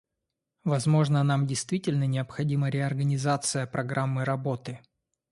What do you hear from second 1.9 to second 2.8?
необходима